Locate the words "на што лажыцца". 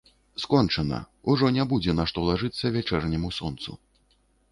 1.99-2.73